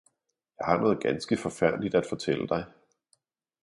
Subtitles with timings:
[0.59, 2.65] »Jeg har noget ganske Forfærdeligt at fortælle Dig!